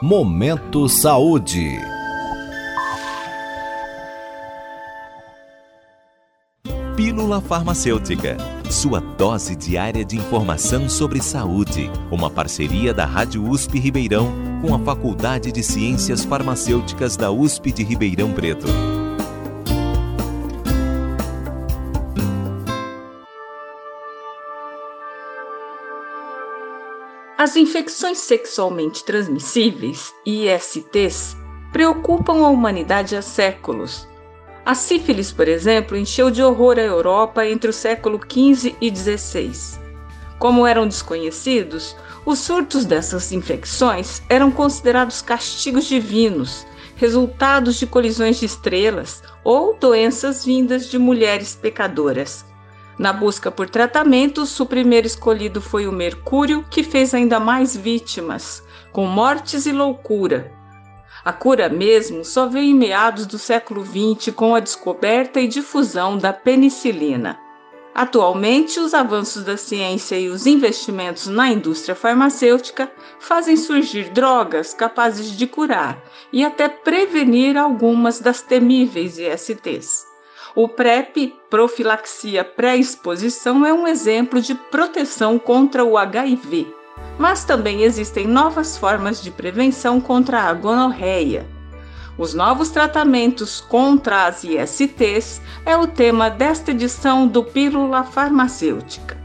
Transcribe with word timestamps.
Momento 0.00 0.88
Saúde. 0.88 1.76
Pílula 6.94 7.40
Farmacêutica. 7.40 8.36
Sua 8.70 9.00
dose 9.00 9.56
diária 9.56 10.04
de 10.04 10.16
informação 10.16 10.88
sobre 10.88 11.20
saúde. 11.20 11.90
Uma 12.12 12.30
parceria 12.30 12.94
da 12.94 13.04
Rádio 13.04 13.44
USP 13.44 13.80
Ribeirão 13.80 14.32
com 14.62 14.72
a 14.72 14.78
Faculdade 14.78 15.50
de 15.50 15.64
Ciências 15.64 16.24
Farmacêuticas 16.24 17.16
da 17.16 17.32
USP 17.32 17.72
de 17.72 17.82
Ribeirão 17.82 18.32
Preto. 18.32 18.68
As 27.38 27.54
infecções 27.54 28.18
sexualmente 28.18 29.04
transmissíveis, 29.04 30.12
ISTs, 30.26 31.36
preocupam 31.72 32.44
a 32.44 32.48
humanidade 32.48 33.14
há 33.14 33.22
séculos. 33.22 34.08
A 34.66 34.74
sífilis, 34.74 35.30
por 35.30 35.46
exemplo, 35.46 35.96
encheu 35.96 36.32
de 36.32 36.42
horror 36.42 36.80
a 36.80 36.82
Europa 36.82 37.46
entre 37.46 37.70
o 37.70 37.72
século 37.72 38.18
XV 38.20 38.74
e 38.80 38.92
XVI. 38.92 39.52
Como 40.36 40.66
eram 40.66 40.88
desconhecidos, 40.88 41.94
os 42.26 42.40
surtos 42.40 42.84
dessas 42.84 43.30
infecções 43.30 44.20
eram 44.28 44.50
considerados 44.50 45.22
castigos 45.22 45.84
divinos, 45.84 46.66
resultados 46.96 47.76
de 47.76 47.86
colisões 47.86 48.40
de 48.40 48.46
estrelas 48.46 49.22
ou 49.44 49.76
doenças 49.78 50.44
vindas 50.44 50.90
de 50.90 50.98
mulheres 50.98 51.54
pecadoras, 51.54 52.44
na 52.98 53.12
busca 53.12 53.50
por 53.50 53.70
tratamentos, 53.70 54.58
o 54.58 54.66
primeiro 54.66 55.06
escolhido 55.06 55.60
foi 55.60 55.86
o 55.86 55.92
mercúrio, 55.92 56.64
que 56.68 56.82
fez 56.82 57.14
ainda 57.14 57.38
mais 57.38 57.76
vítimas, 57.76 58.62
com 58.92 59.06
mortes 59.06 59.66
e 59.66 59.72
loucura. 59.72 60.52
A 61.24 61.32
cura 61.32 61.68
mesmo 61.68 62.24
só 62.24 62.46
veio 62.46 62.70
em 62.70 62.74
meados 62.74 63.26
do 63.26 63.38
século 63.38 63.84
XX 63.84 64.34
com 64.34 64.54
a 64.54 64.60
descoberta 64.60 65.40
e 65.40 65.46
difusão 65.46 66.18
da 66.18 66.32
penicilina. 66.32 67.38
Atualmente, 67.94 68.78
os 68.78 68.94
avanços 68.94 69.44
da 69.44 69.56
ciência 69.56 70.18
e 70.18 70.28
os 70.28 70.46
investimentos 70.46 71.26
na 71.26 71.50
indústria 71.50 71.94
farmacêutica 71.94 72.90
fazem 73.18 73.56
surgir 73.56 74.10
drogas 74.10 74.72
capazes 74.72 75.36
de 75.36 75.46
curar 75.46 76.02
e 76.32 76.44
até 76.44 76.68
prevenir 76.68 77.56
algumas 77.56 78.20
das 78.20 78.40
temíveis 78.40 79.18
ISTs. 79.18 80.07
O 80.58 80.66
PrEP, 80.66 81.32
profilaxia 81.48 82.42
pré-exposição, 82.42 83.64
é 83.64 83.72
um 83.72 83.86
exemplo 83.86 84.42
de 84.42 84.56
proteção 84.56 85.38
contra 85.38 85.84
o 85.84 85.96
HIV. 85.96 86.66
Mas 87.16 87.44
também 87.44 87.84
existem 87.84 88.26
novas 88.26 88.76
formas 88.76 89.22
de 89.22 89.30
prevenção 89.30 90.00
contra 90.00 90.40
a 90.40 90.52
gonorreia. 90.52 91.46
Os 92.18 92.34
novos 92.34 92.70
tratamentos 92.70 93.60
contra 93.60 94.26
as 94.26 94.42
ISTs 94.42 95.40
é 95.64 95.76
o 95.76 95.86
tema 95.86 96.28
desta 96.28 96.72
edição 96.72 97.28
do 97.28 97.44
Pílula 97.44 98.02
Farmacêutica. 98.02 99.16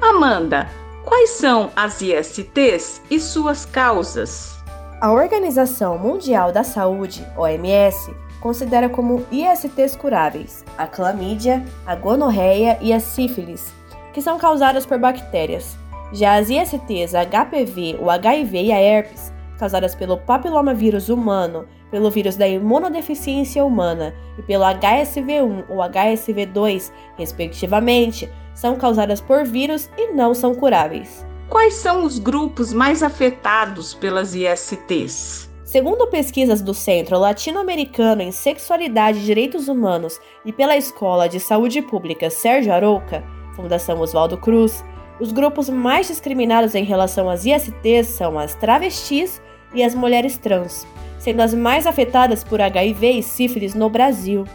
Amanda, 0.00 0.70
quais 1.04 1.30
são 1.30 1.72
as 1.74 2.00
ISTs 2.00 3.02
e 3.10 3.18
suas 3.18 3.64
causas? 3.64 4.56
A 5.00 5.10
Organização 5.10 5.98
Mundial 5.98 6.52
da 6.52 6.62
Saúde, 6.62 7.26
OMS, 7.36 8.14
considera 8.40 8.88
como 8.88 9.24
ISTs 9.30 9.96
curáveis 9.96 10.64
a 10.76 10.86
clamídia, 10.86 11.64
a 11.86 11.94
gonorreia 11.94 12.78
e 12.80 12.92
a 12.92 13.00
sífilis, 13.00 13.72
que 14.12 14.22
são 14.22 14.38
causadas 14.38 14.86
por 14.86 14.98
bactérias. 14.98 15.76
Já 16.12 16.36
as 16.36 16.48
ISTs 16.48 17.12
HPV, 17.14 17.98
o 18.00 18.10
HIV 18.10 18.62
e 18.62 18.72
a 18.72 18.80
herpes, 18.80 19.32
causadas 19.58 19.94
pelo 19.94 20.16
papilomavírus 20.18 21.08
humano, 21.08 21.66
pelo 21.90 22.10
vírus 22.10 22.36
da 22.36 22.46
imunodeficiência 22.46 23.64
humana 23.64 24.14
e 24.38 24.42
pelo 24.42 24.64
HSV1 24.64 25.64
ou 25.68 25.78
HSV2, 25.78 26.92
respectivamente, 27.16 28.30
são 28.54 28.76
causadas 28.76 29.20
por 29.20 29.44
vírus 29.44 29.90
e 29.96 30.12
não 30.12 30.34
são 30.34 30.54
curáveis. 30.54 31.26
Quais 31.48 31.74
são 31.74 32.04
os 32.04 32.18
grupos 32.18 32.72
mais 32.72 33.02
afetados 33.02 33.94
pelas 33.94 34.34
ISTs? 34.34 35.47
Segundo 35.68 36.06
pesquisas 36.06 36.62
do 36.62 36.72
Centro 36.72 37.18
Latino-Americano 37.18 38.22
em 38.22 38.32
Sexualidade 38.32 39.18
e 39.18 39.22
Direitos 39.22 39.68
Humanos 39.68 40.18
e 40.42 40.50
pela 40.50 40.78
Escola 40.78 41.28
de 41.28 41.38
Saúde 41.38 41.82
Pública 41.82 42.30
Sérgio 42.30 42.72
Arouca, 42.72 43.22
Fundação 43.54 44.00
Oswaldo 44.00 44.38
Cruz, 44.38 44.82
os 45.20 45.30
grupos 45.30 45.68
mais 45.68 46.08
discriminados 46.08 46.74
em 46.74 46.84
relação 46.84 47.28
às 47.28 47.44
ISTs 47.44 48.06
são 48.06 48.38
as 48.38 48.54
travestis 48.54 49.42
e 49.74 49.82
as 49.82 49.94
mulheres 49.94 50.38
trans, 50.38 50.86
sendo 51.18 51.42
as 51.42 51.52
mais 51.52 51.86
afetadas 51.86 52.42
por 52.42 52.62
HIV 52.62 53.10
e 53.10 53.22
sífilis 53.22 53.74
no 53.74 53.90
Brasil. 53.90 54.46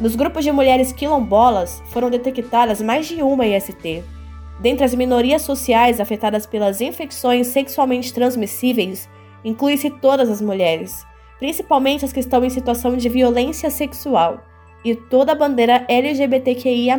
Nos 0.00 0.16
grupos 0.16 0.44
de 0.44 0.50
mulheres 0.50 0.92
quilombolas 0.92 1.82
foram 1.90 2.08
detectadas 2.08 2.80
mais 2.80 3.06
de 3.06 3.22
uma 3.22 3.46
IST. 3.46 4.02
Dentre 4.60 4.86
as 4.86 4.94
minorias 4.94 5.42
sociais 5.42 6.00
afetadas 6.00 6.46
pelas 6.46 6.80
infecções 6.80 7.48
sexualmente 7.48 8.14
transmissíveis, 8.14 9.10
inclui-se 9.44 9.90
todas 9.90 10.30
as 10.30 10.40
mulheres, 10.40 11.06
principalmente 11.38 12.04
as 12.04 12.12
que 12.12 12.20
estão 12.20 12.44
em 12.44 12.50
situação 12.50 12.96
de 12.96 13.08
violência 13.08 13.70
sexual, 13.70 14.40
e 14.84 14.94
toda 14.94 15.32
a 15.32 15.34
bandeira 15.34 15.84
LGBTQIA, 15.88 16.98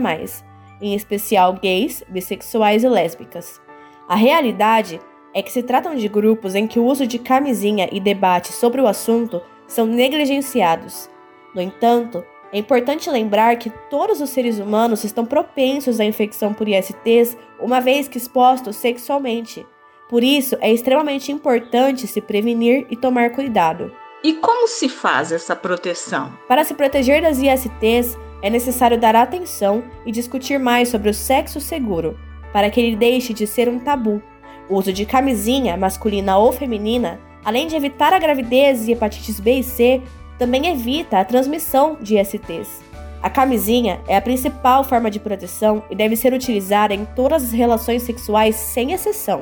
em 0.82 0.94
especial 0.94 1.54
gays, 1.54 2.04
bissexuais 2.10 2.84
e 2.84 2.90
lésbicas. 2.90 3.62
A 4.08 4.16
realidade 4.16 5.00
é 5.34 5.42
que 5.42 5.52
se 5.52 5.64
tratam 5.64 5.96
de 5.96 6.08
grupos 6.08 6.56
em 6.56 6.68
que 6.68 6.80
o 6.80 6.86
uso 6.86 7.06
de 7.06 7.20
camisinha 7.20 7.90
e 7.92 8.00
debate 8.00 8.54
sobre 8.54 8.82
o 8.82 8.88
assunto 8.88 9.42
são 9.68 9.86
negligenciados. 9.86 11.10
No 11.54 11.62
entanto, 11.62 12.24
é 12.54 12.58
importante 12.58 13.10
lembrar 13.10 13.58
que 13.58 13.70
todos 13.90 14.22
os 14.22 14.30
seres 14.30 14.60
humanos 14.60 15.04
estão 15.04 15.26
propensos 15.26 16.00
à 16.00 16.06
infecção 16.06 16.54
por 16.54 16.68
ISTs 16.70 17.38
uma 17.60 17.82
vez 17.82 18.08
que 18.08 18.18
expostos 18.18 18.78
sexualmente. 18.78 19.66
Por 20.08 20.24
isso, 20.24 20.56
é 20.62 20.72
extremamente 20.72 21.32
importante 21.32 22.06
se 22.06 22.22
prevenir 22.22 22.86
e 22.90 22.96
tomar 22.96 23.32
cuidado. 23.32 23.92
E 24.24 24.34
como 24.34 24.68
se 24.68 24.88
faz 24.88 25.32
essa 25.32 25.56
proteção? 25.56 26.32
Para 26.48 26.64
se 26.64 26.74
proteger 26.74 27.22
das 27.22 27.40
ISTs, 27.40 28.18
é 28.42 28.50
necessário 28.50 29.00
dar 29.00 29.16
atenção 29.16 29.84
e 30.06 30.12
discutir 30.12 30.60
mais 30.60 30.90
sobre 30.90 31.10
o 31.10 31.14
sexo 31.14 31.60
seguro, 31.60 32.18
para 32.54 32.70
que 32.70 32.80
ele 32.80 32.96
deixe 32.96 33.34
de 33.34 33.48
ser 33.48 33.68
um 33.68 33.80
tabu. 33.80 34.22
O 34.70 34.76
uso 34.76 34.94
de 34.94 35.06
camisinha, 35.06 35.76
masculina 35.76 36.38
ou 36.38 36.52
feminina, 36.52 37.20
além 37.44 37.68
de 37.68 37.76
evitar 37.76 38.14
a 38.14 38.20
gravidez 38.20 38.88
e 38.88 38.92
hepatites 38.92 39.40
B 39.40 39.60
e 39.60 39.64
C, 39.64 40.02
também 40.38 40.68
evita 40.68 41.20
a 41.20 41.26
transmissão 41.26 41.98
de 42.00 42.20
ISTs. 42.20 42.84
A 43.24 43.30
camisinha 43.30 44.02
é 44.08 44.16
a 44.16 44.22
principal 44.22 44.84
forma 44.84 45.10
de 45.10 45.20
proteção 45.20 45.84
e 45.90 45.96
deve 45.96 46.16
ser 46.16 46.32
utilizada 46.32 46.94
em 46.94 47.06
todas 47.06 47.44
as 47.44 47.52
relações 47.52 48.04
sexuais 48.04 48.56
sem 48.56 48.92
exceção 48.92 49.42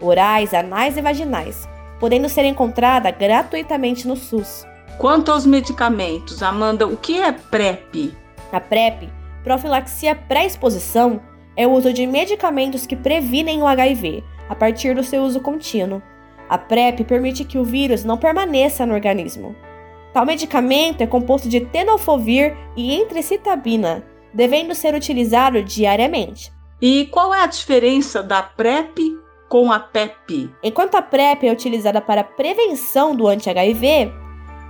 orais, 0.00 0.54
anais 0.54 0.96
e 0.96 1.02
vaginais, 1.02 1.68
podendo 1.98 2.28
ser 2.28 2.44
encontrada 2.44 3.10
gratuitamente 3.10 4.06
no 4.08 4.16
SUS. 4.16 4.66
Quanto 4.98 5.30
aos 5.32 5.46
medicamentos, 5.46 6.42
Amanda, 6.42 6.86
o 6.86 6.96
que 6.96 7.20
é 7.20 7.32
PrEP? 7.32 8.14
A 8.52 8.60
PrEP, 8.60 9.08
profilaxia 9.42 10.14
pré-exposição, 10.14 11.20
é 11.56 11.66
o 11.66 11.72
uso 11.72 11.92
de 11.92 12.06
medicamentos 12.06 12.86
que 12.86 12.96
previnem 12.96 13.62
o 13.62 13.66
HIV 13.66 14.22
a 14.48 14.54
partir 14.54 14.94
do 14.94 15.02
seu 15.02 15.22
uso 15.22 15.40
contínuo. 15.40 16.02
A 16.48 16.58
PrEP 16.58 17.04
permite 17.04 17.44
que 17.44 17.58
o 17.58 17.64
vírus 17.64 18.04
não 18.04 18.18
permaneça 18.18 18.84
no 18.84 18.94
organismo. 18.94 19.54
Tal 20.12 20.26
medicamento 20.26 21.00
é 21.00 21.06
composto 21.06 21.48
de 21.48 21.60
tenofovir 21.60 22.56
e 22.76 22.94
entricitabina, 22.94 24.02
devendo 24.34 24.74
ser 24.74 24.94
utilizado 24.94 25.62
diariamente. 25.62 26.52
E 26.82 27.06
qual 27.06 27.32
é 27.32 27.42
a 27.42 27.46
diferença 27.46 28.22
da 28.22 28.42
PrEP 28.42 28.98
com 29.50 29.72
a 29.72 29.80
PEP. 29.80 30.48
Enquanto 30.62 30.94
a 30.94 31.02
PrEP 31.02 31.42
é 31.42 31.52
utilizada 31.52 32.00
para 32.00 32.22
prevenção 32.22 33.16
do 33.16 33.26
anti-HIV, 33.26 34.12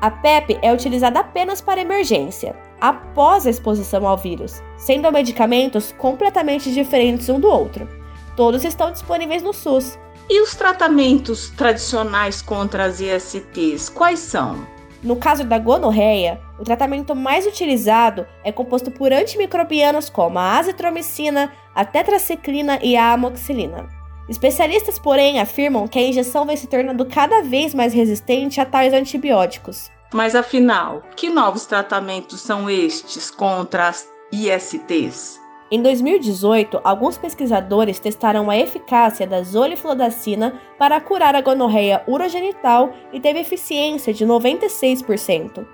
a 0.00 0.11
PEP 0.11 0.59
é 0.62 0.73
utilizada 0.73 1.21
apenas 1.21 1.61
para 1.61 1.82
emergência, 1.82 2.56
após 2.81 3.47
a 3.47 3.50
exposição 3.50 4.09
ao 4.09 4.17
vírus, 4.17 4.62
sendo 4.79 5.12
medicamentos 5.12 5.93
completamente 5.93 6.73
diferentes 6.73 7.29
um 7.29 7.38
do 7.38 7.47
outro. 7.47 7.87
Todos 8.35 8.65
estão 8.65 8.91
disponíveis 8.91 9.43
no 9.43 9.53
SUS. 9.53 9.99
E 10.31 10.41
os 10.41 10.55
tratamentos 10.55 11.50
tradicionais 11.50 12.41
contra 12.41 12.85
as 12.85 13.00
ISTs, 13.00 13.91
quais 13.91 14.19
são? 14.19 14.67
No 15.03 15.17
caso 15.17 15.44
da 15.44 15.59
gonorreia, 15.59 16.41
o 16.59 16.65
tratamento 16.65 17.15
mais 17.15 17.47
utilizado 17.47 18.27
é 18.43 18.50
composto 18.50 18.91
por 18.91 19.12
antimicrobianos 19.12 20.09
como 20.09 20.38
a 20.38 20.56
azitromicina, 20.56 21.53
a 21.75 21.85
tetraciclina 21.85 22.79
e 22.82 22.97
a 22.97 23.12
amoxicilina. 23.12 24.00
Especialistas, 24.28 24.99
porém, 24.99 25.40
afirmam 25.40 25.88
que 25.88 25.99
a 25.99 26.02
injeção 26.02 26.46
vem 26.46 26.56
se 26.56 26.67
tornando 26.67 27.05
cada 27.05 27.43
vez 27.43 27.75
mais 27.75 27.93
resistente 27.93 28.61
a 28.61 28.67
tais 28.67 28.93
antibióticos. 28.93 29.90
Mas 30.12 30.34
afinal, 30.34 31.02
que 31.17 31.28
novos 31.28 31.67
tratamentos 31.67 32.40
são 32.40 32.69
estes 32.69 33.31
contra 33.31 33.88
as 33.88 34.08
ISTs? 34.32 35.40
Em 35.72 35.81
2018, 35.81 36.81
alguns 36.82 37.17
pesquisadores 37.17 38.00
testaram 38.00 38.50
a 38.50 38.56
eficácia 38.58 39.25
da 39.25 39.40
zoliflodacina 39.40 40.61
para 40.76 41.00
curar 41.00 41.37
a 41.37 41.40
gonorreia 41.40 42.02
urogenital 42.08 42.93
e 43.12 43.20
teve 43.20 43.38
eficiência 43.38 44.12
de 44.12 44.26
96%. 44.26 45.64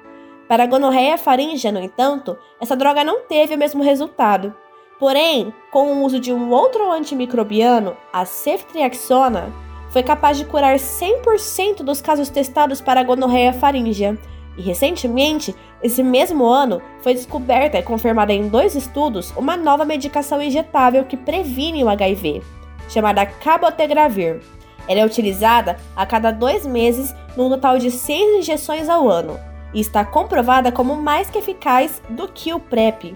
Para 0.47 0.65
a 0.65 0.67
gonorreia 0.67 1.17
faríngea, 1.17 1.73
no 1.73 1.81
entanto, 1.81 2.37
essa 2.61 2.77
droga 2.77 3.03
não 3.03 3.23
teve 3.23 3.55
o 3.55 3.59
mesmo 3.59 3.83
resultado. 3.83 4.55
Porém, 4.99 5.53
com 5.71 5.93
o 5.93 6.05
uso 6.05 6.19
de 6.19 6.33
um 6.33 6.51
outro 6.51 6.91
antimicrobiano, 6.91 7.97
a 8.13 8.25
ceftriaxona, 8.25 9.53
foi 9.91 10.03
capaz 10.03 10.39
de 10.39 10.45
curar 10.45 10.77
100% 10.77 11.83
dos 11.83 12.01
casos 12.01 12.29
testados 12.29 12.81
para 12.81 13.01
a 13.01 13.05
gonorreia 13.05 13.53
faríngea 13.53 14.19
e 14.57 14.63
recentemente, 14.63 15.55
esse 15.83 16.03
mesmo 16.03 16.47
ano, 16.47 16.81
foi 17.03 17.13
descoberta 17.13 17.79
e 17.79 17.83
confirmada 17.83 18.33
em 18.33 18.49
dois 18.49 18.75
estudos 18.75 19.33
uma 19.37 19.57
nova 19.57 19.85
medicação 19.85 20.43
injetável 20.43 21.05
que 21.05 21.17
previne 21.17 21.85
o 21.85 21.89
HIV, 21.89 22.43
chamada 22.89 23.27
cabotegravir. 23.27 24.41
Ela 24.89 25.01
é 25.01 25.05
utilizada 25.05 25.77
a 25.95 26.07
cada 26.07 26.31
dois 26.31 26.65
meses, 26.65 27.15
num 27.37 27.51
total 27.51 27.79
de 27.79 27.91
seis 27.91 28.39
injeções 28.39 28.89
ao 28.89 29.09
ano, 29.09 29.39
e 29.75 29.81
está 29.81 30.05
comprovada 30.05 30.73
como 30.73 30.97
mais 30.97 31.29
que 31.29 31.39
eficaz 31.39 32.01
do 32.09 32.27
que 32.27 32.55
o 32.55 32.61
PrEP. 32.61 33.15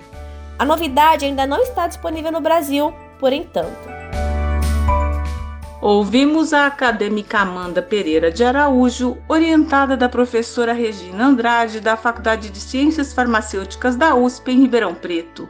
A 0.60 0.64
novidade 0.66 1.24
ainda 1.24 1.46
não 1.46 1.62
está 1.62 1.86
disponível 1.86 2.30
no 2.30 2.42
Brasil, 2.42 2.92
por 3.18 3.32
enquanto. 3.32 3.88
Ouvimos 5.80 6.52
a 6.52 6.66
acadêmica 6.66 7.38
Amanda 7.38 7.80
Pereira 7.80 8.30
de 8.30 8.44
Araújo, 8.44 9.16
orientada 9.26 9.96
da 9.96 10.06
professora 10.06 10.74
Regina 10.74 11.28
Andrade, 11.28 11.80
da 11.80 11.96
Faculdade 11.96 12.50
de 12.50 12.60
Ciências 12.60 13.14
Farmacêuticas 13.14 13.96
da 13.96 14.14
USP 14.14 14.50
em 14.50 14.60
Ribeirão 14.60 14.94
Preto. 14.94 15.48